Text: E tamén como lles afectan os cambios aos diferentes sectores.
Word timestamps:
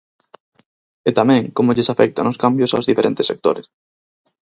E 1.09 1.11
tamén 1.19 1.41
como 1.57 1.73
lles 1.75 1.91
afectan 1.93 2.29
os 2.31 2.39
cambios 2.43 2.71
aos 2.71 2.87
diferentes 2.89 3.25
sectores. 3.31 3.65